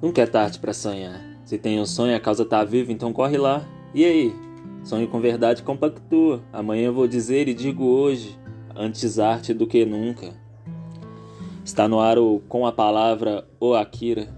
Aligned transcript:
Nunca 0.00 0.22
é 0.22 0.26
tarde 0.26 0.60
para 0.60 0.72
sonhar. 0.72 1.20
Se 1.44 1.58
tem 1.58 1.80
um 1.80 1.86
sonho, 1.86 2.14
a 2.14 2.20
causa 2.20 2.44
tá 2.44 2.62
viva, 2.62 2.92
então 2.92 3.12
corre 3.12 3.36
lá. 3.36 3.66
E 3.92 4.04
aí? 4.04 4.34
Sonho 4.84 5.08
com 5.08 5.20
verdade 5.20 5.62
compactua. 5.64 6.40
Amanhã 6.52 6.86
eu 6.86 6.94
vou 6.94 7.08
dizer 7.08 7.48
e 7.48 7.54
digo 7.54 7.84
hoje, 7.84 8.38
antes 8.76 9.18
arte 9.18 9.52
do 9.52 9.66
que 9.66 9.84
nunca. 9.84 10.32
Está 11.64 11.88
no 11.88 11.98
ar 11.98 12.16
o 12.16 12.40
com 12.48 12.64
a 12.64 12.70
palavra 12.70 13.44
O 13.58 13.74
Akira. 13.74 14.28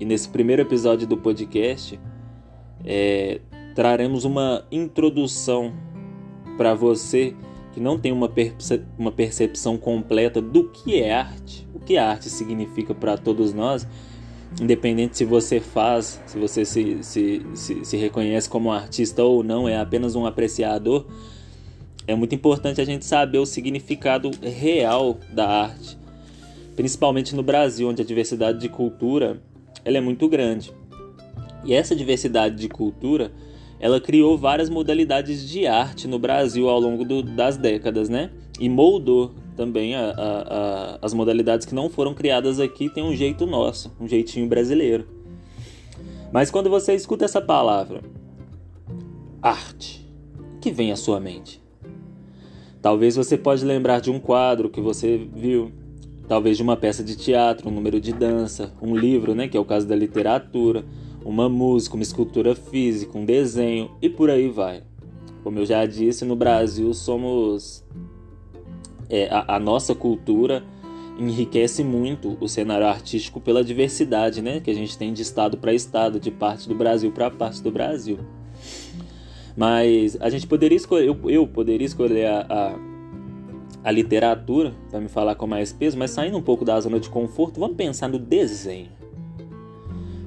E 0.00 0.04
nesse 0.04 0.28
primeiro 0.28 0.62
episódio 0.62 1.06
do 1.06 1.16
podcast, 1.16 2.00
é, 2.84 3.40
traremos 3.76 4.24
uma 4.24 4.64
introdução 4.72 5.72
para 6.56 6.74
você 6.74 7.36
que 7.72 7.80
não 7.80 7.96
tem 7.98 8.10
uma, 8.10 8.28
uma 8.98 9.12
percepção 9.12 9.78
completa 9.78 10.42
do 10.42 10.68
que 10.70 11.00
é 11.00 11.14
arte, 11.14 11.66
o 11.72 11.78
que 11.78 11.96
a 11.96 12.10
arte 12.10 12.28
significa 12.28 12.92
para 12.92 13.16
todos 13.16 13.54
nós 13.54 13.86
independente 14.60 15.16
se 15.16 15.24
você 15.24 15.60
faz, 15.60 16.20
se 16.26 16.38
você 16.38 16.64
se, 16.64 17.02
se, 17.02 17.42
se, 17.54 17.84
se, 17.84 17.96
reconhece 17.96 18.48
como 18.48 18.70
artista 18.70 19.22
ou 19.22 19.42
não, 19.42 19.68
é 19.68 19.78
apenas 19.78 20.14
um 20.14 20.26
apreciador, 20.26 21.06
é 22.06 22.14
muito 22.14 22.34
importante 22.34 22.80
a 22.80 22.84
gente 22.84 23.04
saber 23.04 23.38
o 23.38 23.46
significado 23.46 24.30
real 24.42 25.18
da 25.32 25.48
arte, 25.48 25.96
principalmente 26.76 27.34
no 27.34 27.42
Brasil, 27.42 27.88
onde 27.88 28.02
a 28.02 28.04
diversidade 28.04 28.58
de 28.58 28.68
cultura 28.68 29.40
ela 29.84 29.98
é 29.98 30.00
muito 30.00 30.28
grande. 30.28 30.72
E 31.64 31.72
essa 31.72 31.94
diversidade 31.94 32.56
de 32.56 32.68
cultura, 32.68 33.32
ela 33.78 34.00
criou 34.00 34.36
várias 34.36 34.68
modalidades 34.68 35.48
de 35.48 35.66
arte 35.66 36.08
no 36.08 36.18
Brasil 36.18 36.68
ao 36.68 36.80
longo 36.80 37.04
do, 37.04 37.22
das 37.22 37.56
décadas, 37.56 38.08
né? 38.08 38.30
E 38.60 38.68
moldou 38.68 39.32
também 39.56 39.94
a, 39.94 40.10
a, 40.10 40.14
a, 40.14 40.98
as 41.02 41.12
modalidades 41.12 41.66
que 41.66 41.74
não 41.74 41.90
foram 41.90 42.14
criadas 42.14 42.58
aqui 42.58 42.88
têm 42.88 43.04
um 43.04 43.14
jeito 43.14 43.46
nosso, 43.46 43.92
um 44.00 44.08
jeitinho 44.08 44.48
brasileiro. 44.48 45.06
Mas 46.32 46.50
quando 46.50 46.70
você 46.70 46.94
escuta 46.94 47.24
essa 47.24 47.40
palavra, 47.40 48.00
arte, 49.40 50.08
que 50.60 50.70
vem 50.70 50.92
à 50.92 50.96
sua 50.96 51.20
mente? 51.20 51.62
Talvez 52.80 53.14
você 53.14 53.36
pode 53.36 53.64
lembrar 53.64 54.00
de 54.00 54.10
um 54.10 54.18
quadro 54.18 54.70
que 54.70 54.80
você 54.80 55.28
viu, 55.34 55.70
talvez 56.26 56.56
de 56.56 56.62
uma 56.62 56.76
peça 56.76 57.04
de 57.04 57.16
teatro, 57.16 57.68
um 57.68 57.72
número 57.72 58.00
de 58.00 58.12
dança, 58.12 58.72
um 58.80 58.96
livro, 58.96 59.34
né, 59.34 59.46
que 59.46 59.56
é 59.56 59.60
o 59.60 59.64
caso 59.64 59.86
da 59.86 59.94
literatura, 59.94 60.84
uma 61.24 61.48
música, 61.48 61.94
uma 61.94 62.02
escultura 62.02 62.54
física, 62.54 63.16
um 63.16 63.24
desenho 63.24 63.90
e 64.00 64.08
por 64.08 64.30
aí 64.30 64.48
vai. 64.48 64.82
Como 65.44 65.58
eu 65.58 65.66
já 65.66 65.84
disse, 65.86 66.24
no 66.24 66.34
Brasil 66.34 66.92
somos 66.94 67.84
é, 69.12 69.28
a, 69.30 69.56
a, 69.56 69.60
nossa 69.60 69.94
cultura 69.94 70.64
enriquece 71.18 71.84
muito 71.84 72.38
o 72.40 72.48
cenário 72.48 72.86
artístico 72.86 73.38
pela 73.38 73.62
diversidade 73.62 74.40
né, 74.40 74.58
que 74.58 74.70
a 74.70 74.74
gente 74.74 74.96
tem 74.96 75.12
de 75.12 75.20
estado 75.20 75.58
para 75.58 75.74
estado, 75.74 76.18
de 76.18 76.30
parte 76.30 76.66
do 76.66 76.74
Brasil 76.74 77.12
para 77.12 77.30
parte 77.30 77.62
do 77.62 77.70
Brasil. 77.70 78.18
Mas 79.54 80.16
a 80.18 80.30
gente 80.30 80.46
poderia 80.46 80.76
escolher, 80.76 81.06
eu, 81.06 81.30
eu 81.30 81.46
poderia 81.46 81.86
escolher 81.86 82.24
a, 82.24 82.46
a, 82.48 82.78
a 83.84 83.90
literatura 83.90 84.72
para 84.90 84.98
me 84.98 85.08
falar 85.08 85.34
com 85.34 85.46
mais 85.46 85.74
peso, 85.74 85.98
mas 85.98 86.10
saindo 86.10 86.38
um 86.38 86.42
pouco 86.42 86.64
da 86.64 86.80
zona 86.80 86.98
de 86.98 87.10
conforto, 87.10 87.60
vamos 87.60 87.76
pensar 87.76 88.08
no 88.08 88.18
desenho. 88.18 88.88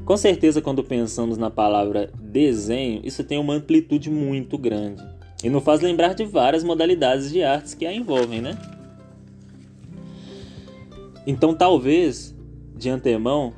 Com 0.05 0.15
certeza, 0.15 0.61
quando 0.61 0.83
pensamos 0.83 1.39
na 1.39 1.49
palavra 1.49 2.11
desenho, 2.21 3.01
isso 3.03 3.23
tem 3.23 3.39
uma 3.39 3.55
amplitude 3.55 4.11
muito 4.11 4.55
grande 4.59 5.01
e 5.43 5.49
nos 5.49 5.63
faz 5.63 5.81
lembrar 5.81 6.15
de 6.15 6.25
várias 6.25 6.63
modalidades 6.63 7.31
de 7.31 7.43
artes 7.43 7.73
que 7.73 7.85
a 7.85 7.93
envolvem, 7.93 8.41
né? 8.41 8.57
Então, 11.27 11.53
talvez, 11.53 12.35
de 12.75 12.89
antemão, 12.89 13.53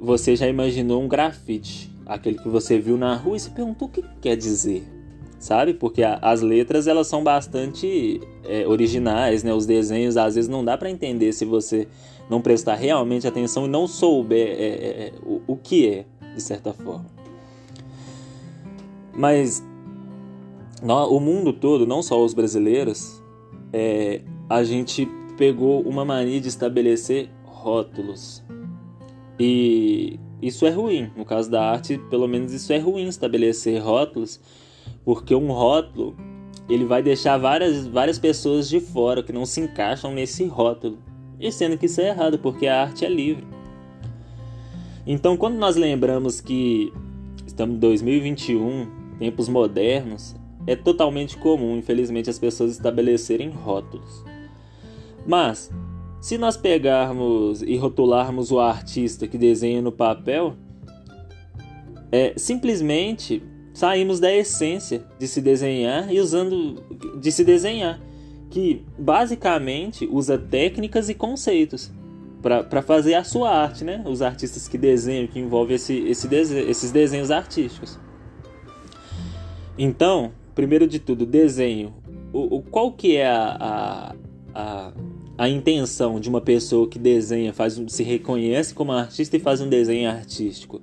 você 0.00 0.34
já 0.34 0.48
imaginou 0.48 1.02
um 1.02 1.08
grafite, 1.08 1.90
aquele 2.06 2.38
que 2.38 2.48
você 2.48 2.78
viu 2.78 2.96
na 2.96 3.14
rua 3.14 3.36
e 3.36 3.40
se 3.40 3.50
perguntou 3.50 3.88
o 3.88 3.90
que 3.90 4.02
quer 4.20 4.36
dizer, 4.36 4.82
sabe? 5.38 5.74
Porque 5.74 6.02
a, 6.02 6.18
as 6.22 6.40
letras 6.40 6.86
elas 6.86 7.06
são 7.06 7.22
bastante 7.22 8.20
é, 8.44 8.66
originais, 8.66 9.42
né? 9.44 9.52
Os 9.52 9.66
desenhos 9.66 10.16
às 10.16 10.34
vezes 10.34 10.48
não 10.48 10.64
dá 10.64 10.76
para 10.76 10.90
entender 10.90 11.32
se 11.32 11.44
você 11.44 11.86
não 12.28 12.40
prestar 12.40 12.76
realmente 12.76 13.26
atenção 13.26 13.66
e 13.66 13.68
não 13.68 13.86
souber 13.86 14.48
é, 14.48 14.64
é, 14.64 15.06
é, 15.06 15.12
o, 15.22 15.42
o 15.46 15.56
que 15.56 15.88
é, 15.88 16.06
de 16.34 16.42
certa 16.42 16.72
forma. 16.72 17.06
Mas 19.14 19.62
o 20.82 21.20
mundo 21.20 21.52
todo, 21.52 21.86
não 21.86 22.02
só 22.02 22.22
os 22.24 22.34
brasileiros, 22.34 23.22
é, 23.72 24.22
a 24.48 24.64
gente 24.64 25.08
pegou 25.36 25.80
uma 25.82 26.04
mania 26.04 26.40
de 26.40 26.48
estabelecer 26.48 27.28
rótulos. 27.44 28.42
E 29.38 30.18
isso 30.40 30.66
é 30.66 30.70
ruim. 30.70 31.10
No 31.16 31.24
caso 31.24 31.50
da 31.50 31.62
arte, 31.70 31.98
pelo 32.10 32.26
menos 32.26 32.52
isso 32.52 32.72
é 32.72 32.78
ruim 32.78 33.06
estabelecer 33.06 33.80
rótulos, 33.80 34.40
porque 35.04 35.34
um 35.34 35.52
rótulo 35.52 36.16
ele 36.68 36.84
vai 36.84 37.02
deixar 37.02 37.38
várias, 37.38 37.86
várias 37.86 38.18
pessoas 38.18 38.68
de 38.68 38.80
fora 38.80 39.22
que 39.22 39.32
não 39.32 39.44
se 39.44 39.60
encaixam 39.60 40.12
nesse 40.12 40.44
rótulo. 40.44 40.98
E 41.38 41.50
sendo 41.50 41.76
que 41.76 41.86
isso 41.86 42.00
é 42.00 42.08
errado, 42.08 42.38
porque 42.38 42.66
a 42.66 42.82
arte 42.82 43.04
é 43.04 43.08
livre. 43.08 43.44
Então, 45.06 45.36
quando 45.36 45.56
nós 45.56 45.74
lembramos 45.74 46.40
que 46.40 46.92
estamos 47.44 47.76
em 47.76 47.78
2021, 47.80 48.86
tempos 49.18 49.48
modernos, 49.48 50.36
é 50.66 50.76
totalmente 50.76 51.36
comum, 51.36 51.76
infelizmente, 51.76 52.30
as 52.30 52.38
pessoas 52.38 52.72
estabelecerem 52.72 53.50
rótulos. 53.50 54.24
Mas, 55.26 55.70
se 56.20 56.38
nós 56.38 56.56
pegarmos 56.56 57.62
e 57.62 57.76
rotularmos 57.76 58.50
o 58.50 58.60
artista 58.60 59.26
que 59.26 59.38
desenha 59.38 59.80
no 59.82 59.92
papel, 59.92 60.54
é, 62.10 62.34
simplesmente 62.36 63.42
saímos 63.72 64.20
da 64.20 64.32
essência 64.32 65.02
de 65.18 65.26
se 65.26 65.40
desenhar 65.40 66.12
e 66.12 66.20
usando 66.20 66.82
de 67.18 67.32
se 67.32 67.42
desenhar, 67.42 68.00
que 68.50 68.84
basicamente 68.98 70.06
usa 70.10 70.36
técnicas 70.36 71.08
e 71.08 71.14
conceitos 71.14 71.90
para 72.42 72.82
fazer 72.82 73.14
a 73.14 73.24
sua 73.24 73.50
arte, 73.50 73.84
né? 73.84 74.02
Os 74.06 74.20
artistas 74.20 74.68
que 74.68 74.76
desenham, 74.76 75.26
que 75.26 75.38
envolvem 75.38 75.76
esse, 75.76 75.96
esse 76.00 76.28
esses 76.34 76.90
desenhos 76.90 77.30
artísticos. 77.30 77.98
Então, 79.78 80.32
primeiro 80.54 80.86
de 80.86 80.98
tudo, 80.98 81.24
desenho. 81.24 81.94
O, 82.32 82.56
o 82.56 82.62
qual 82.62 82.92
que 82.92 83.16
é 83.16 83.26
a, 83.26 83.56
a, 83.60 84.14
a 84.54 84.92
a 85.36 85.48
intenção 85.48 86.20
de 86.20 86.28
uma 86.28 86.40
pessoa 86.40 86.88
que 86.88 86.98
desenha, 86.98 87.52
faz 87.52 87.80
se 87.88 88.02
reconhece 88.02 88.74
como 88.74 88.92
artista 88.92 89.36
e 89.36 89.40
faz 89.40 89.60
um 89.60 89.68
desenho 89.68 90.10
artístico. 90.10 90.80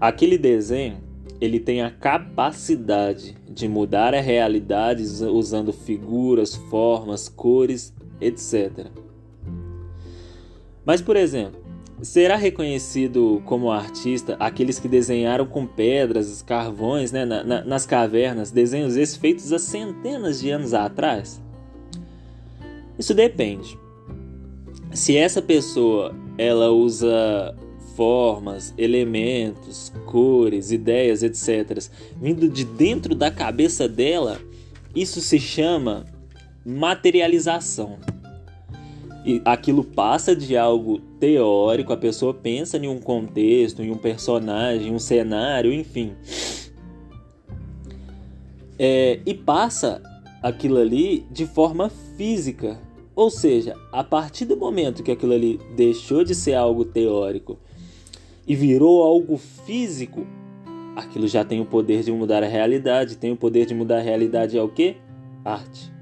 Aquele 0.00 0.38
desenho, 0.38 0.98
ele 1.40 1.60
tem 1.60 1.82
a 1.82 1.90
capacidade 1.90 3.36
de 3.48 3.68
mudar 3.68 4.14
a 4.14 4.20
realidade 4.20 5.02
usando 5.02 5.72
figuras, 5.72 6.54
formas, 6.54 7.28
cores, 7.28 7.92
etc. 8.20 8.86
Mas, 10.84 11.00
por 11.00 11.16
exemplo, 11.16 11.60
será 12.02 12.36
reconhecido 12.36 13.42
como 13.44 13.70
artista 13.70 14.36
aqueles 14.40 14.80
que 14.80 14.88
desenharam 14.88 15.46
com 15.46 15.66
pedras, 15.66 16.42
carvões, 16.42 17.12
né, 17.12 17.24
na, 17.24 17.44
na, 17.44 17.64
nas 17.64 17.86
cavernas, 17.86 18.50
desenhos 18.50 18.96
esses 18.96 19.16
feitos 19.16 19.52
há 19.52 19.58
centenas 19.58 20.40
de 20.40 20.50
anos 20.50 20.74
atrás? 20.74 21.40
Isso 23.02 23.14
depende. 23.14 23.76
Se 24.92 25.16
essa 25.16 25.42
pessoa 25.42 26.14
ela 26.38 26.70
usa 26.70 27.52
formas, 27.96 28.72
elementos, 28.78 29.92
cores, 30.06 30.70
ideias, 30.70 31.24
etc., 31.24 31.82
vindo 32.20 32.48
de 32.48 32.64
dentro 32.64 33.12
da 33.16 33.28
cabeça 33.28 33.88
dela, 33.88 34.38
isso 34.94 35.20
se 35.20 35.40
chama 35.40 36.04
materialização. 36.64 37.98
E 39.26 39.42
aquilo 39.44 39.82
passa 39.82 40.36
de 40.36 40.56
algo 40.56 41.00
teórico, 41.18 41.92
a 41.92 41.96
pessoa 41.96 42.32
pensa 42.32 42.76
em 42.76 42.86
um 42.86 43.00
contexto, 43.00 43.82
em 43.82 43.90
um 43.90 43.98
personagem, 43.98 44.94
um 44.94 45.00
cenário, 45.00 45.72
enfim. 45.72 46.12
É, 48.78 49.18
e 49.26 49.34
passa 49.34 50.00
aquilo 50.40 50.78
ali 50.78 51.26
de 51.32 51.46
forma 51.46 51.90
física. 52.16 52.78
Ou 53.14 53.30
seja, 53.30 53.76
a 53.92 54.02
partir 54.02 54.44
do 54.44 54.56
momento 54.56 55.02
que 55.02 55.10
aquilo 55.10 55.34
ali 55.34 55.60
deixou 55.76 56.24
de 56.24 56.34
ser 56.34 56.54
algo 56.54 56.84
teórico 56.84 57.58
e 58.46 58.56
virou 58.56 59.02
algo 59.02 59.36
físico, 59.36 60.26
aquilo 60.96 61.28
já 61.28 61.44
tem 61.44 61.60
o 61.60 61.66
poder 61.66 62.02
de 62.02 62.10
mudar 62.10 62.42
a 62.42 62.48
realidade. 62.48 63.16
Tem 63.16 63.30
o 63.30 63.36
poder 63.36 63.66
de 63.66 63.74
mudar 63.74 63.98
a 63.98 64.02
realidade 64.02 64.56
é 64.56 64.62
o 64.62 64.68
que? 64.68 64.96
Arte. 65.44 65.92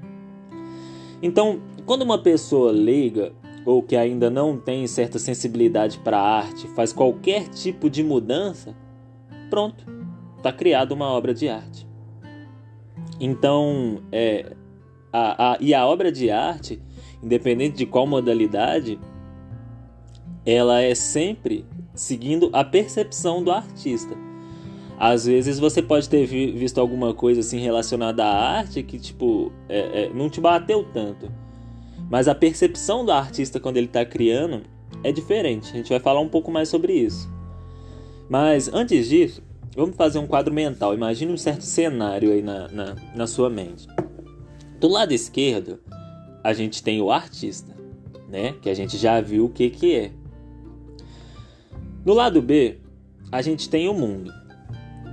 Então, 1.21 1.61
quando 1.85 2.03
uma 2.03 2.17
pessoa 2.17 2.71
leiga 2.71 3.33
ou 3.65 3.83
que 3.83 3.95
ainda 3.95 4.29
não 4.29 4.57
tem 4.57 4.87
certa 4.87 5.19
sensibilidade 5.19 5.99
para 5.99 6.17
a 6.17 6.37
arte 6.37 6.67
faz 6.69 6.91
qualquer 6.91 7.47
tipo 7.49 7.89
de 7.89 8.03
mudança, 8.03 8.75
pronto, 9.49 9.85
está 10.37 10.51
criada 10.51 10.93
uma 10.93 11.07
obra 11.07 11.33
de 11.33 11.47
arte. 11.47 11.87
Então, 13.19 14.01
é, 14.11 14.55
a, 15.13 15.51
a, 15.51 15.57
e 15.59 15.75
a 15.75 15.85
obra 15.85 16.11
de 16.11 16.31
arte, 16.31 16.81
independente 17.23 17.77
de 17.77 17.85
qual 17.85 18.07
modalidade, 18.07 18.99
ela 20.45 20.81
é 20.81 20.95
sempre 20.95 21.65
seguindo 21.93 22.49
a 22.53 22.63
percepção 22.63 23.43
do 23.43 23.51
artista. 23.51 24.15
Às 24.97 25.25
vezes 25.25 25.57
você 25.57 25.81
pode 25.81 26.07
ter 26.07 26.25
visto 26.25 26.79
alguma 26.79 27.13
coisa 27.13 27.39
assim 27.39 27.59
relacionada 27.59 28.23
à 28.23 28.57
arte 28.57 28.83
que 28.83 28.99
tipo 28.99 29.51
é, 29.67 30.03
é, 30.03 30.11
não 30.13 30.29
te 30.29 30.39
bateu 30.39 30.83
tanto, 30.93 31.31
mas 32.09 32.27
a 32.27 32.35
percepção 32.35 33.03
do 33.03 33.11
artista 33.11 33.59
quando 33.59 33.77
ele 33.77 33.87
está 33.87 34.05
criando 34.05 34.61
é 35.03 35.11
diferente. 35.11 35.71
A 35.71 35.77
gente 35.77 35.89
vai 35.89 35.99
falar 35.99 36.19
um 36.19 36.29
pouco 36.29 36.51
mais 36.51 36.69
sobre 36.69 36.93
isso. 36.93 37.27
Mas 38.29 38.71
antes 38.71 39.09
disso, 39.09 39.41
vamos 39.75 39.95
fazer 39.95 40.19
um 40.19 40.27
quadro 40.27 40.53
mental. 40.53 40.93
Imagine 40.93 41.33
um 41.33 41.37
certo 41.37 41.63
cenário 41.63 42.31
aí 42.31 42.41
na, 42.41 42.67
na, 42.67 42.95
na 43.15 43.27
sua 43.27 43.49
mente. 43.49 43.87
Do 44.79 44.87
lado 44.87 45.13
esquerdo, 45.13 45.79
a 46.43 46.53
gente 46.53 46.83
tem 46.83 47.01
o 47.01 47.11
artista, 47.11 47.75
né? 48.29 48.55
Que 48.61 48.69
a 48.69 48.73
gente 48.73 48.97
já 48.97 49.19
viu 49.21 49.45
o 49.45 49.49
que, 49.49 49.69
que 49.69 49.95
é. 49.95 50.11
No 52.03 52.13
lado 52.13 52.41
B, 52.41 52.77
a 53.31 53.41
gente 53.41 53.69
tem 53.69 53.87
o 53.87 53.93
mundo, 53.93 54.33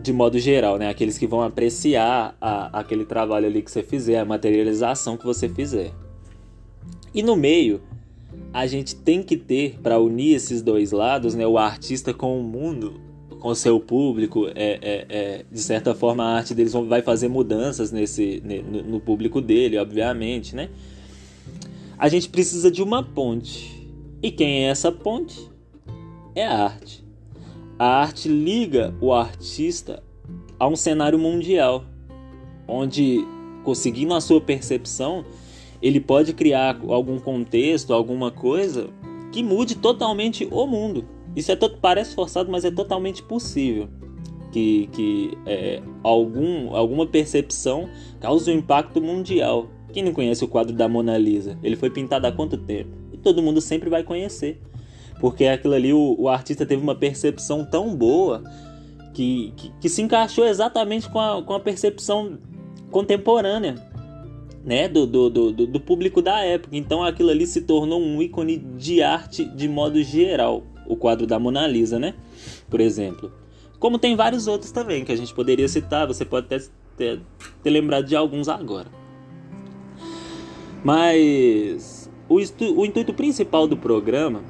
de 0.02 0.12
modo 0.12 0.38
geral, 0.38 0.78
né? 0.78 0.88
Aqueles 0.88 1.18
que 1.18 1.26
vão 1.26 1.42
apreciar 1.42 2.36
a, 2.40 2.80
aquele 2.80 3.04
trabalho 3.04 3.46
ali 3.46 3.62
que 3.62 3.70
você 3.70 3.82
fizer, 3.82 4.18
a 4.18 4.24
materialização 4.24 5.16
que 5.16 5.24
você 5.24 5.48
fizer. 5.48 5.92
E 7.14 7.22
no 7.22 7.36
meio, 7.36 7.82
a 8.52 8.66
gente 8.66 8.94
tem 8.94 9.22
que 9.22 9.36
ter, 9.36 9.78
para 9.82 9.98
unir 9.98 10.34
esses 10.34 10.62
dois 10.62 10.92
lados, 10.92 11.34
né? 11.34 11.46
O 11.46 11.58
artista 11.58 12.14
com 12.14 12.40
o 12.40 12.42
mundo, 12.42 13.00
com 13.38 13.48
o 13.48 13.54
seu 13.54 13.78
público, 13.78 14.48
é, 14.54 14.78
é, 14.82 15.06
é, 15.08 15.44
de 15.50 15.60
certa 15.60 15.94
forma 15.94 16.24
a 16.24 16.36
arte 16.36 16.54
deles 16.54 16.72
vai 16.72 17.02
fazer 17.02 17.28
mudanças 17.28 17.92
nesse, 17.92 18.42
no, 18.44 18.82
no 18.82 19.00
público 19.00 19.40
dele, 19.40 19.78
obviamente, 19.78 20.56
né? 20.56 20.70
A 21.98 22.08
gente 22.08 22.28
precisa 22.28 22.70
de 22.70 22.82
uma 22.82 23.02
ponte. 23.02 23.88
E 24.22 24.30
quem 24.30 24.64
é 24.64 24.68
essa 24.68 24.90
ponte? 24.90 25.48
é 26.38 26.46
a 26.46 26.64
arte. 26.64 27.04
A 27.78 28.00
arte 28.00 28.28
liga 28.28 28.94
o 29.00 29.12
artista 29.12 30.02
a 30.58 30.66
um 30.66 30.76
cenário 30.76 31.18
mundial, 31.18 31.84
onde, 32.66 33.24
conseguindo 33.64 34.14
a 34.14 34.20
sua 34.20 34.40
percepção, 34.40 35.24
ele 35.80 36.00
pode 36.00 36.32
criar 36.32 36.80
algum 36.88 37.18
contexto, 37.18 37.92
alguma 37.92 38.30
coisa 38.30 38.88
que 39.32 39.42
mude 39.42 39.76
totalmente 39.76 40.48
o 40.50 40.66
mundo. 40.66 41.04
Isso 41.36 41.52
é 41.52 41.56
parece 41.56 42.14
forçado, 42.14 42.50
mas 42.50 42.64
é 42.64 42.70
totalmente 42.70 43.22
possível. 43.22 43.88
Que, 44.50 44.88
que 44.92 45.38
é, 45.44 45.82
algum, 46.02 46.74
alguma 46.74 47.06
percepção 47.06 47.88
cause 48.18 48.50
um 48.50 48.54
impacto 48.54 49.00
mundial. 49.00 49.68
Quem 49.92 50.02
não 50.02 50.12
conhece 50.12 50.44
o 50.44 50.48
quadro 50.48 50.74
da 50.74 50.88
Mona 50.88 51.16
Lisa? 51.16 51.58
Ele 51.62 51.76
foi 51.76 51.90
pintado 51.90 52.26
há 52.26 52.32
quanto 52.32 52.56
tempo? 52.56 52.90
E 53.12 53.16
todo 53.16 53.42
mundo 53.42 53.60
sempre 53.60 53.88
vai 53.88 54.02
conhecer 54.02 54.60
porque 55.20 55.46
aquilo 55.46 55.74
ali 55.74 55.92
o, 55.92 56.16
o 56.18 56.28
artista 56.28 56.64
teve 56.64 56.82
uma 56.82 56.94
percepção 56.94 57.64
tão 57.64 57.94
boa 57.94 58.42
que, 59.12 59.52
que, 59.56 59.72
que, 59.80 59.88
se 59.88 60.00
encaixou 60.00 60.46
exatamente 60.46 61.08
com 61.10 61.18
a, 61.18 61.42
com 61.42 61.54
a 61.54 61.60
percepção 61.60 62.38
contemporânea 62.90 63.74
né, 64.64 64.88
do, 64.88 65.06
do, 65.06 65.30
do, 65.30 65.66
do 65.66 65.80
público 65.80 66.22
da 66.22 66.40
época. 66.40 66.76
Então 66.76 67.02
aquilo 67.02 67.30
ali 67.30 67.46
se 67.46 67.62
tornou 67.62 68.00
um 68.00 68.22
ícone 68.22 68.58
de 68.58 69.02
arte 69.02 69.44
de 69.44 69.68
modo 69.68 70.02
geral. 70.02 70.62
O 70.86 70.96
quadro 70.96 71.26
da 71.26 71.38
Mona 71.38 71.66
Lisa, 71.66 71.98
né? 71.98 72.14
Por 72.70 72.80
exemplo. 72.80 73.30
Como 73.78 73.98
tem 73.98 74.16
vários 74.16 74.46
outros 74.46 74.72
também 74.72 75.04
que 75.04 75.12
a 75.12 75.16
gente 75.16 75.34
poderia 75.34 75.68
citar, 75.68 76.06
você 76.06 76.24
pode 76.24 76.46
até 76.46 76.64
ter, 76.96 77.20
ter 77.62 77.70
lembrado 77.70 78.06
de 78.06 78.16
alguns 78.16 78.48
agora. 78.48 78.88
Mas 80.84 82.10
o, 82.28 82.36
o 82.36 82.86
intuito 82.86 83.12
principal 83.12 83.66
do 83.66 83.76
programa 83.76 84.42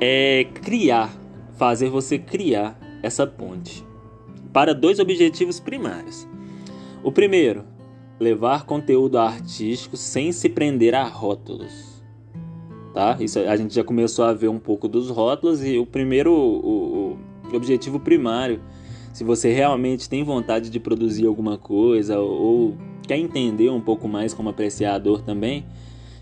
é 0.00 0.46
criar, 0.54 1.14
fazer 1.54 1.90
você 1.90 2.18
criar 2.18 2.78
essa 3.02 3.26
ponte 3.26 3.84
para 4.52 4.74
dois 4.74 4.98
objetivos 4.98 5.60
primários. 5.60 6.26
O 7.02 7.12
primeiro, 7.12 7.64
levar 8.18 8.64
conteúdo 8.64 9.18
artístico 9.18 9.96
sem 9.96 10.32
se 10.32 10.48
prender 10.48 10.94
a 10.94 11.04
rótulos. 11.04 12.02
Tá? 12.92 13.16
Isso 13.20 13.38
a 13.38 13.56
gente 13.56 13.74
já 13.74 13.84
começou 13.84 14.24
a 14.24 14.32
ver 14.32 14.48
um 14.48 14.58
pouco 14.58 14.88
dos 14.88 15.08
rótulos 15.08 15.64
e 15.64 15.78
o 15.78 15.86
primeiro 15.86 16.32
o, 16.32 17.18
o 17.52 17.56
objetivo 17.56 18.00
primário, 18.00 18.60
se 19.12 19.24
você 19.24 19.52
realmente 19.52 20.08
tem 20.08 20.22
vontade 20.22 20.70
de 20.70 20.80
produzir 20.80 21.26
alguma 21.26 21.56
coisa 21.56 22.18
ou, 22.18 22.76
quer 23.10 23.18
entender 23.18 23.68
um 23.70 23.80
pouco 23.80 24.06
mais 24.06 24.32
como 24.32 24.50
apreciador 24.50 25.20
também, 25.20 25.66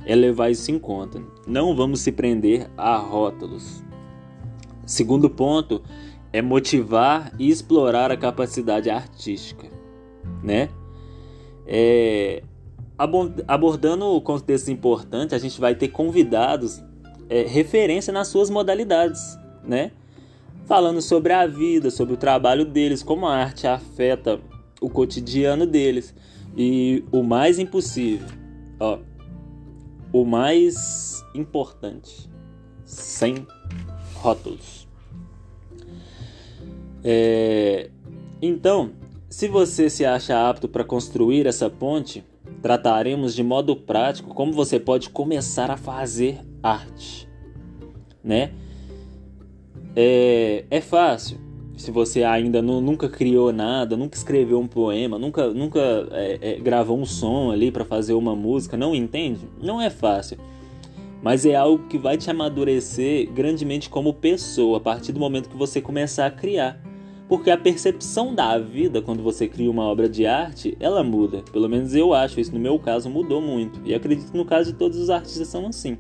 é 0.07 0.15
levar 0.15 0.49
isso 0.49 0.71
em 0.71 0.79
conta. 0.79 1.21
Não 1.47 1.77
vamos 1.77 2.01
se 2.01 2.11
prender 2.11 2.67
a 2.79 2.97
rótulos. 2.97 3.85
Segundo 4.87 5.29
ponto 5.29 5.83
é 6.33 6.41
motivar 6.41 7.31
e 7.39 7.51
explorar 7.51 8.11
a 8.11 8.17
capacidade 8.17 8.89
artística, 8.89 9.67
né? 10.43 10.71
É, 11.67 12.43
abordando 13.47 14.07
o 14.07 14.21
contexto 14.23 14.71
importante, 14.71 15.35
a 15.35 15.39
gente 15.39 15.61
vai 15.61 15.75
ter 15.75 15.89
convidados 15.89 16.83
é, 17.29 17.43
referência 17.43 18.11
nas 18.11 18.29
suas 18.29 18.49
modalidades, 18.49 19.39
né? 19.63 19.91
Falando 20.65 21.03
sobre 21.03 21.35
a 21.35 21.47
vida, 21.47 21.91
sobre 21.91 22.15
o 22.15 22.17
trabalho 22.17 22.65
deles, 22.65 23.03
como 23.03 23.27
a 23.27 23.37
arte 23.37 23.67
afeta 23.67 24.41
o 24.81 24.89
cotidiano 24.89 25.67
deles. 25.67 26.15
E 26.61 27.05
o 27.13 27.23
mais 27.23 27.61
impossível, 27.61 28.27
ó, 28.81 28.99
o 30.13 30.25
mais 30.25 31.25
importante, 31.33 32.29
sem 32.85 33.47
rótulos. 34.15 34.89
É, 37.05 37.91
então, 38.43 38.91
se 39.31 39.47
você 39.47 39.89
se 39.89 40.05
acha 40.05 40.49
apto 40.49 40.69
para 40.69 40.83
construir 40.83 41.47
essa 41.47 41.71
ponte, 41.71 42.25
trataremos 42.61 43.37
de 43.37 43.45
modo 43.45 43.77
prático 43.77 44.35
como 44.35 44.53
você 44.53 44.81
pode 44.81 45.11
começar 45.11 45.71
a 45.71 45.77
fazer 45.77 46.41
arte, 46.61 47.29
né? 48.23 48.53
É, 49.95 50.65
é 50.69 50.81
fácil. 50.81 51.48
Se 51.79 51.93
você 51.93 52.25
ainda 52.25 52.61
não, 52.61 52.81
nunca 52.81 53.09
criou 53.09 53.53
nada, 53.53 53.97
nunca 53.97 54.17
escreveu 54.17 54.59
um 54.59 54.67
poema, 54.67 55.17
nunca, 55.17 55.49
nunca 55.51 55.81
é, 56.11 56.39
é, 56.43 56.59
gravou 56.59 56.99
um 56.99 57.07
som 57.07 57.53
ali 57.53 57.71
para 57.71 57.85
fazer 57.85 58.15
uma 58.15 58.35
música, 58.35 58.77
não 58.77 58.97
entende? 58.97 59.49
Não 59.63 59.81
é 59.81 59.89
fácil. 59.89 60.37
Mas 61.23 61.47
é 61.47 61.55
algo 61.55 61.87
que 61.87 61.97
vai 61.97 62.17
te 62.17 62.29
amadurecer 62.29 63.31
grandemente 63.31 63.89
como 63.89 64.13
pessoa 64.13 64.79
a 64.79 64.81
partir 64.81 65.13
do 65.13 65.21
momento 65.21 65.49
que 65.49 65.57
você 65.57 65.81
começar 65.81 66.27
a 66.27 66.31
criar. 66.33 66.83
Porque 67.29 67.49
a 67.49 67.57
percepção 67.57 68.35
da 68.35 68.59
vida 68.59 69.01
quando 69.01 69.23
você 69.23 69.47
cria 69.47 69.71
uma 69.71 69.85
obra 69.85 70.09
de 70.09 70.27
arte, 70.27 70.77
ela 70.81 71.05
muda. 71.05 71.45
Pelo 71.53 71.69
menos 71.69 71.95
eu 71.95 72.13
acho, 72.13 72.41
isso 72.41 72.53
no 72.53 72.59
meu 72.59 72.77
caso 72.81 73.09
mudou 73.09 73.41
muito. 73.41 73.81
E 73.85 73.95
acredito 73.95 74.33
que 74.33 74.37
no 74.37 74.45
caso 74.45 74.73
de 74.73 74.79
todos 74.79 74.99
os 74.99 75.11
artistas 75.11 75.47
são 75.47 75.69
assim. 75.69 75.97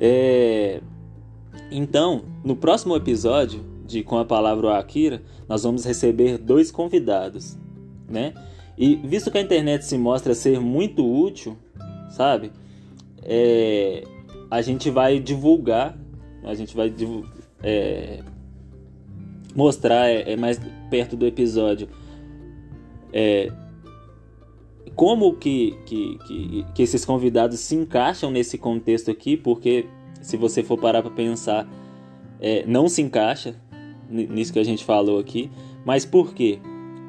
É... 0.00 0.80
Então, 1.70 2.22
no 2.44 2.56
próximo 2.56 2.96
episódio, 2.96 3.75
de 3.86 4.02
Com 4.02 4.18
a 4.18 4.24
Palavra 4.24 4.78
Akira, 4.78 5.22
nós 5.48 5.62
vamos 5.62 5.84
receber 5.84 6.38
dois 6.38 6.70
convidados, 6.70 7.56
né? 8.08 8.34
E 8.76 8.96
visto 8.96 9.30
que 9.30 9.38
a 9.38 9.40
internet 9.40 9.84
se 9.84 9.96
mostra 9.96 10.34
ser 10.34 10.60
muito 10.60 11.06
útil, 11.06 11.56
sabe? 12.10 12.50
É, 13.22 14.04
a 14.50 14.60
gente 14.60 14.90
vai 14.90 15.18
divulgar, 15.18 15.96
a 16.44 16.54
gente 16.54 16.76
vai 16.76 16.92
é, 17.62 18.22
mostrar 19.54 20.08
é, 20.08 20.32
é, 20.32 20.36
mais 20.36 20.60
perto 20.90 21.16
do 21.16 21.26
episódio 21.26 21.88
é, 23.12 23.50
como 24.94 25.34
que, 25.34 25.76
que, 25.86 26.18
que, 26.26 26.66
que 26.74 26.82
esses 26.82 27.04
convidados 27.04 27.60
se 27.60 27.74
encaixam 27.74 28.30
nesse 28.30 28.58
contexto 28.58 29.10
aqui, 29.10 29.36
porque 29.36 29.86
se 30.20 30.36
você 30.36 30.62
for 30.62 30.78
parar 30.78 31.02
para 31.02 31.10
pensar, 31.10 31.68
é, 32.40 32.64
não 32.66 32.88
se 32.88 33.02
encaixa, 33.02 33.56
nisso 34.08 34.52
que 34.52 34.58
a 34.58 34.64
gente 34.64 34.84
falou 34.84 35.18
aqui. 35.18 35.50
Mas 35.84 36.04
por 36.04 36.34
quê? 36.34 36.58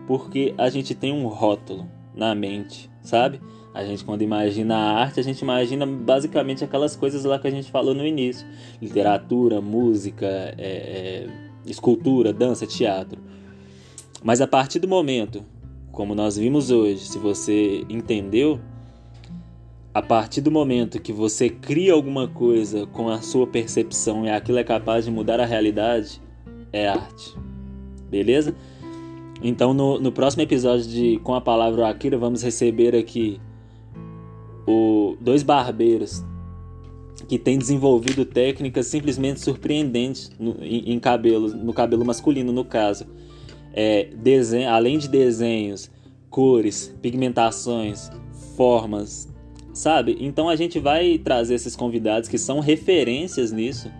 Porque 0.06 0.54
a 0.58 0.70
gente 0.70 0.96
tem 0.96 1.12
um 1.12 1.28
rótulo 1.28 1.88
na 2.16 2.34
mente, 2.34 2.90
sabe? 3.02 3.42
A 3.74 3.84
gente, 3.84 4.04
quando 4.04 4.24
imagina 4.24 4.76
a 4.76 5.00
arte, 5.02 5.20
a 5.20 5.24
gente 5.24 5.40
imagina 5.42 5.86
basicamente 5.86 6.64
aquelas 6.64 6.96
coisas 6.96 7.24
lá 7.24 7.38
que 7.38 7.48
a 7.48 7.52
gente 7.52 7.70
falou 7.70 7.94
no 7.94 8.06
início: 8.06 8.48
literatura, 8.82 9.62
música, 9.62 10.26
é, 10.26 10.56
é, 10.58 11.28
escultura, 11.64 12.34
dança, 12.34 12.66
teatro. 12.66 13.22
Mas 14.24 14.42
a 14.42 14.48
partir 14.48 14.80
do 14.80 14.88
momento, 14.88 15.46
como 15.92 16.16
nós 16.16 16.38
vimos 16.38 16.72
hoje, 16.72 17.06
se 17.06 17.20
você 17.20 17.86
entendeu, 17.88 18.60
a 19.94 20.02
partir 20.02 20.42
do 20.42 20.52
momento 20.52 21.02
que 21.02 21.14
você 21.14 21.50
cria 21.50 21.94
alguma 21.94 22.28
coisa 22.28 22.86
com 22.88 23.10
a 23.10 23.22
sua 23.22 23.48
percepção 23.48 24.26
e 24.26 24.30
aquilo 24.30 24.58
é 24.58 24.64
capaz 24.64 25.06
de 25.06 25.12
mudar 25.12 25.40
a 25.40 25.46
realidade, 25.46 26.22
é 26.72 26.88
arte. 26.88 27.36
Beleza? 28.10 28.56
Então, 29.42 29.74
no, 29.74 30.00
no 30.00 30.12
próximo 30.12 30.42
episódio 30.44 30.88
de 30.88 31.20
Com 31.24 31.36
a 31.36 31.42
Palavra 31.42 31.88
Akira, 31.88 32.18
vamos 32.18 32.42
receber 32.42 32.96
aqui 32.96 33.40
o, 34.68 35.16
dois 35.22 35.44
barbeiros 35.44 36.24
que 37.28 37.38
tem 37.38 37.58
desenvolvido 37.58 38.26
técnicas 38.26 38.88
simplesmente 38.88 39.40
surpreendentes 39.40 40.32
no, 40.40 40.58
em, 40.62 40.94
em 40.94 41.00
cabelo, 41.00 41.50
no 41.50 41.74
cabelo 41.74 42.06
masculino, 42.06 42.52
no 42.52 42.64
caso. 42.64 43.06
É, 43.74 44.10
desenho, 44.16 44.70
além 44.70 44.98
de 44.98 45.08
desenhos, 45.08 45.92
cores, 46.30 46.96
pigmentações, 47.02 48.10
formas, 48.56 49.28
sabe? 49.74 50.18
Então 50.20 50.50
a 50.50 50.56
gente 50.56 50.80
vai 50.80 51.18
trazer 51.18 51.56
esses 51.56 51.76
convidados 51.76 52.28
que 52.28 52.38
são 52.38 52.60
referências 52.60 53.52
nisso 53.52 53.92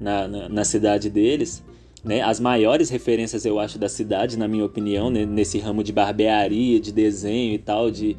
na, 0.00 0.26
na, 0.26 0.48
na 0.48 0.64
cidade 0.64 1.10
deles. 1.10 1.62
Né, 2.02 2.22
as 2.22 2.40
maiores 2.40 2.88
referências, 2.88 3.44
eu 3.44 3.58
acho, 3.58 3.78
da 3.78 3.88
cidade, 3.88 4.38
na 4.38 4.48
minha 4.48 4.64
opinião, 4.64 5.10
né, 5.10 5.26
nesse 5.26 5.58
ramo 5.58 5.84
de 5.84 5.92
barbearia, 5.92 6.80
de 6.80 6.92
desenho 6.92 7.54
e 7.54 7.58
tal, 7.58 7.90
de, 7.90 8.16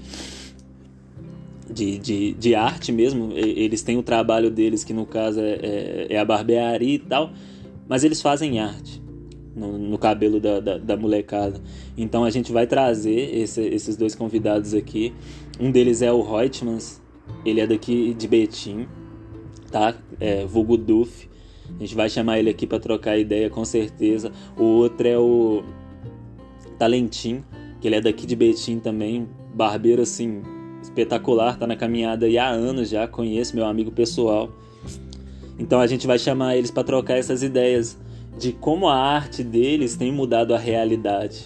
de, 1.68 1.98
de, 1.98 2.34
de, 2.34 2.54
arte 2.54 2.92
mesmo. 2.92 3.32
Eles 3.34 3.82
têm 3.82 3.98
o 3.98 4.04
trabalho 4.04 4.52
deles, 4.52 4.84
que 4.84 4.94
no 4.94 5.06
caso 5.06 5.40
é, 5.40 5.54
é, 5.54 6.08
é 6.12 6.20
a 6.20 6.26
barbearia 6.26 6.96
e 6.96 7.00
tal, 7.00 7.32
mas 7.88 8.04
eles 8.04 8.22
fazem 8.22 8.60
arte 8.60 9.02
no, 9.56 9.78
no 9.78 9.98
cabelo 9.98 10.40
da, 10.40 10.60
da, 10.60 10.78
da, 10.78 10.98
molecada. 10.98 11.60
Então 11.98 12.24
a 12.24 12.30
gente 12.30 12.52
vai 12.52 12.68
trazer 12.68 13.36
esse, 13.36 13.62
esses 13.62 13.96
dois 13.98 14.16
convidados 14.16 14.74
aqui. 14.74 15.14
Um 15.60 15.72
deles 15.72 16.02
é 16.02 16.12
o 16.12 16.22
Reutemanns, 16.22 17.02
ele 17.46 17.60
é 17.60 17.68
daqui 17.68 18.14
de 18.14 18.28
Betim, 18.28 18.88
tá? 19.72 19.96
É, 20.20 20.46
vulgo 20.46 20.78
Duff. 20.78 21.30
A 21.78 21.80
gente 21.80 21.96
vai 21.96 22.10
chamar 22.10 22.40
ele 22.40 22.50
aqui 22.50 22.68
para 22.68 22.80
trocar 22.80 23.18
ideia 23.18 23.50
com 23.50 23.66
certeza. 23.66 24.32
O 24.58 24.64
outro 24.64 25.08
é 25.08 25.18
o 25.18 25.64
Talentim, 26.78 27.44
que 27.80 27.88
ele 27.88 27.96
é 27.96 28.02
daqui 28.02 28.26
de 28.26 28.36
Betim 28.36 28.80
também, 28.80 29.28
barbeiro 29.54 30.02
assim 30.02 30.42
espetacular, 30.82 31.58
tá 31.58 31.68
na 31.68 31.76
caminhada 31.76 32.26
aí 32.26 32.38
há 32.38 32.50
anos 32.50 32.90
já, 32.90 33.08
conheço 33.08 33.56
meu 33.56 33.66
amigo 33.66 33.92
pessoal. 33.92 34.50
Então 35.60 35.80
a 35.80 35.86
gente 35.86 36.08
vai 36.08 36.18
chamar 36.18 36.58
eles 36.58 36.72
para 36.72 36.84
trocar 36.84 37.18
essas 37.18 37.44
ideias 37.44 37.98
de 38.38 38.52
como 38.52 38.88
a 38.88 38.96
arte 38.96 39.44
deles 39.44 39.96
tem 39.96 40.12
mudado 40.12 40.56
a 40.56 40.58
realidade, 40.58 41.46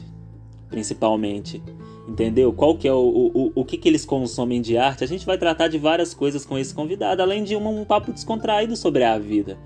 principalmente. 0.70 1.62
Entendeu? 2.08 2.54
Qual 2.54 2.78
que 2.78 2.88
é 2.88 2.94
o, 2.94 3.32
o, 3.34 3.52
o 3.56 3.66
que, 3.66 3.78
que 3.78 3.90
eles 3.90 4.06
consomem 4.06 4.62
de 4.62 4.78
arte? 4.78 5.04
A 5.04 5.08
gente 5.08 5.26
vai 5.26 5.38
tratar 5.40 5.68
de 5.68 5.78
várias 5.78 6.14
coisas 6.14 6.46
com 6.46 6.58
esse 6.58 6.74
convidado, 6.74 7.22
além 7.22 7.44
de 7.44 7.56
um, 7.56 7.82
um 7.82 7.84
papo 7.84 8.14
descontraído 8.14 8.76
sobre 8.78 9.04
a 9.04 9.18
vida, 9.18 9.58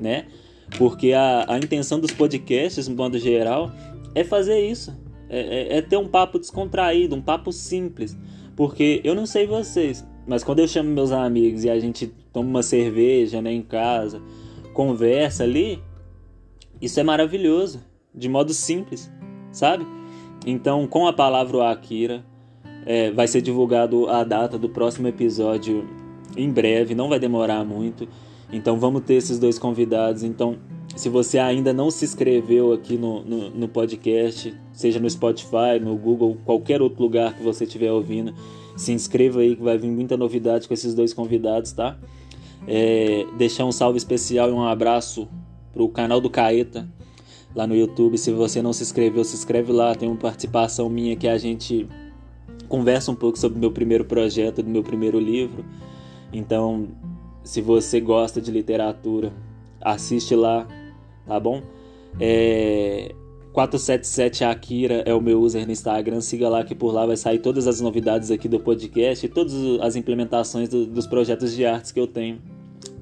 né? 0.00 0.26
Porque 0.78 1.12
a, 1.12 1.44
a 1.48 1.58
intenção 1.58 1.98
dos 2.00 2.12
podcasts, 2.12 2.88
no 2.88 2.96
modo 2.96 3.18
geral, 3.18 3.70
é 4.14 4.24
fazer 4.24 4.60
isso. 4.60 4.96
É, 5.28 5.40
é, 5.40 5.78
é 5.78 5.82
ter 5.82 5.96
um 5.96 6.08
papo 6.08 6.38
descontraído, 6.38 7.14
um 7.14 7.22
papo 7.22 7.52
simples. 7.52 8.16
Porque 8.56 9.00
eu 9.04 9.14
não 9.14 9.26
sei 9.26 9.46
vocês, 9.46 10.06
mas 10.26 10.44
quando 10.44 10.58
eu 10.58 10.68
chamo 10.68 10.90
meus 10.90 11.12
amigos 11.12 11.64
e 11.64 11.70
a 11.70 11.78
gente 11.78 12.06
toma 12.32 12.48
uma 12.48 12.62
cerveja 12.62 13.40
né, 13.40 13.52
em 13.52 13.62
casa, 13.62 14.20
conversa 14.72 15.44
ali, 15.44 15.82
isso 16.80 16.98
é 16.98 17.02
maravilhoso, 17.02 17.80
de 18.14 18.28
modo 18.28 18.52
simples, 18.52 19.10
sabe? 19.52 19.86
Então, 20.46 20.86
com 20.86 21.06
a 21.06 21.12
palavra 21.12 21.70
Akira, 21.70 22.24
é, 22.86 23.10
vai 23.10 23.28
ser 23.28 23.42
divulgado 23.42 24.08
a 24.08 24.24
data 24.24 24.58
do 24.58 24.68
próximo 24.68 25.06
episódio 25.08 25.88
em 26.36 26.50
breve, 26.50 26.94
não 26.94 27.08
vai 27.08 27.18
demorar 27.18 27.64
muito. 27.64 28.08
Então, 28.52 28.78
vamos 28.78 29.02
ter 29.02 29.14
esses 29.14 29.38
dois 29.38 29.58
convidados. 29.58 30.22
Então, 30.22 30.58
se 30.96 31.08
você 31.08 31.38
ainda 31.38 31.72
não 31.72 31.90
se 31.90 32.04
inscreveu 32.04 32.72
aqui 32.72 32.96
no, 32.96 33.22
no, 33.22 33.50
no, 33.50 33.68
podcast, 33.68 34.54
seja 34.72 34.98
no 34.98 35.08
Spotify, 35.08 35.78
no 35.80 35.96
Google, 35.96 36.36
qualquer 36.44 36.82
outro 36.82 37.02
lugar 37.02 37.36
que 37.36 37.42
você 37.42 37.64
estiver 37.64 37.92
ouvindo, 37.92 38.34
se 38.76 38.92
inscreva 38.92 39.40
aí 39.40 39.56
que 39.56 39.62
vai 39.62 39.78
vir 39.78 39.90
muita 39.90 40.16
novidade 40.16 40.66
com 40.66 40.74
esses 40.74 40.94
dois 40.94 41.14
convidados, 41.14 41.72
tá? 41.72 41.98
É, 42.66 43.24
deixar 43.38 43.64
um 43.64 43.72
salve 43.72 43.98
especial 43.98 44.50
e 44.50 44.52
um 44.52 44.62
abraço 44.62 45.28
pro 45.72 45.88
canal 45.88 46.20
do 46.20 46.28
Caeta 46.28 46.88
lá 47.54 47.66
no 47.66 47.74
YouTube. 47.74 48.18
Se 48.18 48.30
você 48.32 48.60
não 48.60 48.72
se 48.72 48.82
inscreveu, 48.82 49.24
se 49.24 49.36
inscreve 49.36 49.72
lá. 49.72 49.94
Tem 49.94 50.08
uma 50.08 50.18
participação 50.18 50.88
minha 50.88 51.16
que 51.16 51.28
a 51.28 51.38
gente 51.38 51.88
conversa 52.68 53.10
um 53.10 53.14
pouco 53.14 53.38
sobre 53.38 53.58
o 53.58 53.60
meu 53.60 53.70
primeiro 53.70 54.04
projeto, 54.04 54.62
do 54.62 54.70
meu 54.70 54.82
primeiro 54.82 55.18
livro. 55.18 55.64
Então, 56.32 56.88
se 57.42 57.60
você 57.60 58.00
gosta 58.00 58.40
de 58.40 58.50
literatura, 58.50 59.32
assiste 59.80 60.34
lá, 60.34 60.66
tá 61.26 61.38
bom? 61.38 61.62
É... 62.18 63.14
477 63.52 64.44
Akira 64.44 65.02
é 65.04 65.12
o 65.12 65.20
meu 65.20 65.40
user 65.40 65.66
no 65.66 65.72
Instagram. 65.72 66.20
Siga 66.20 66.48
lá 66.48 66.62
que 66.62 66.74
por 66.74 66.92
lá 66.92 67.04
vai 67.04 67.16
sair 67.16 67.40
todas 67.40 67.66
as 67.66 67.80
novidades 67.80 68.30
aqui 68.30 68.48
do 68.48 68.60
podcast 68.60 69.26
e 69.26 69.28
todas 69.28 69.54
as 69.80 69.96
implementações 69.96 70.68
do, 70.68 70.86
dos 70.86 71.06
projetos 71.06 71.52
de 71.52 71.66
artes 71.66 71.90
que 71.90 71.98
eu 71.98 72.06
tenho 72.06 72.40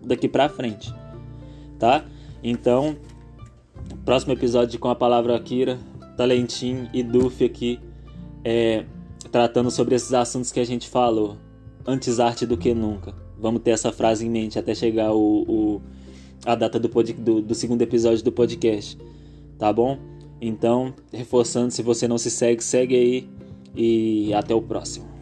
daqui 0.03 0.27
para 0.27 0.49
frente, 0.49 0.95
tá? 1.79 2.05
Então, 2.43 2.97
próximo 4.07 4.33
episódio 4.33 4.79
com 4.79 4.89
a 4.89 4.95
palavra 4.95 5.37
Akira, 5.37 5.79
Talentim 6.17 6.89
e 6.95 7.03
Duff 7.03 7.45
aqui, 7.45 7.79
é, 8.43 8.87
tratando 9.31 9.71
sobre 9.71 9.95
esses 9.95 10.15
assuntos 10.15 10.51
que 10.51 10.61
a 10.61 10.65
gente 10.65 10.89
falou. 10.89 11.37
Antes 11.87 12.21
arte 12.21 12.47
do 12.47 12.57
que 12.57 12.73
nunca. 12.75 13.28
Vamos 13.39 13.63
ter 13.63 13.71
essa 13.71 13.93
frase 13.93 14.27
em 14.27 14.31
mente 14.31 14.59
até 14.59 14.75
chegar 14.75 15.13
o, 15.13 15.43
o 15.43 15.83
a 16.45 16.55
data 16.55 16.79
do, 16.79 16.89
pod, 16.89 17.13
do, 17.13 17.41
do 17.41 17.55
segundo 17.55 17.83
episódio 17.83 18.25
do 18.25 18.33
podcast. 18.33 18.99
Tá 19.59 19.73
bom? 19.73 19.99
Então, 20.41 20.95
reforçando, 21.13 21.73
se 21.73 21.83
você 21.83 22.07
não 22.07 22.19
se 22.19 22.31
segue, 22.31 22.63
segue 22.63 22.97
aí 22.97 23.29
e 23.75 24.33
até 24.35 24.55
o 24.55 24.63
próximo. 24.63 25.18